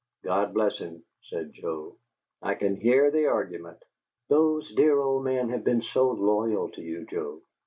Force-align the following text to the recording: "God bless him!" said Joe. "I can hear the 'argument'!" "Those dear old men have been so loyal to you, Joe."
"God 0.23 0.55
bless 0.55 0.79
him!" 0.79 1.03
said 1.21 1.53
Joe. 1.53 1.95
"I 2.41 2.55
can 2.55 2.75
hear 2.75 3.11
the 3.11 3.27
'argument'!" 3.27 3.83
"Those 4.29 4.73
dear 4.73 4.97
old 4.97 5.23
men 5.23 5.49
have 5.49 5.63
been 5.63 5.83
so 5.83 6.09
loyal 6.09 6.69
to 6.71 6.81
you, 6.81 7.05
Joe." 7.05 7.43